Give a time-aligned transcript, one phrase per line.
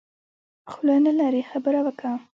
[0.71, 2.11] خوله نلرې خبره وکه.